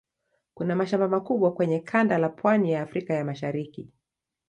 [0.53, 3.91] Kuna mashamba makubwa kwenye kanda la pwani ya Afrika ya Mashariki.